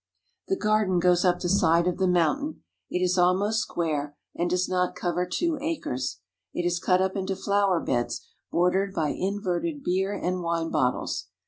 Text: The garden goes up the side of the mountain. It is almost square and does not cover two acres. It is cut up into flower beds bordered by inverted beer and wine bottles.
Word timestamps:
The 0.47 0.57
garden 0.57 0.97
goes 0.97 1.23
up 1.23 1.39
the 1.41 1.47
side 1.47 1.85
of 1.85 1.99
the 1.99 2.07
mountain. 2.07 2.63
It 2.89 3.03
is 3.03 3.19
almost 3.19 3.59
square 3.59 4.17
and 4.33 4.49
does 4.49 4.67
not 4.67 4.95
cover 4.95 5.27
two 5.27 5.59
acres. 5.61 6.21
It 6.55 6.65
is 6.65 6.79
cut 6.79 7.03
up 7.03 7.15
into 7.15 7.35
flower 7.35 7.79
beds 7.79 8.27
bordered 8.51 8.95
by 8.95 9.09
inverted 9.09 9.83
beer 9.83 10.11
and 10.11 10.41
wine 10.41 10.71
bottles. 10.71 11.27